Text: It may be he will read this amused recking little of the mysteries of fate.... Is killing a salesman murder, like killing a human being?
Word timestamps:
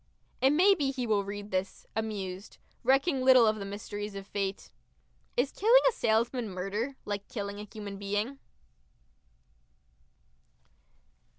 It 0.41 0.49
may 0.49 0.73
be 0.73 0.89
he 0.91 1.05
will 1.05 1.23
read 1.23 1.51
this 1.51 1.85
amused 1.95 2.57
recking 2.83 3.21
little 3.21 3.45
of 3.45 3.57
the 3.57 3.65
mysteries 3.65 4.15
of 4.15 4.25
fate.... 4.25 4.71
Is 5.37 5.51
killing 5.51 5.83
a 5.87 5.91
salesman 5.91 6.49
murder, 6.49 6.95
like 7.05 7.27
killing 7.27 7.59
a 7.59 7.67
human 7.71 7.97
being? 7.99 8.39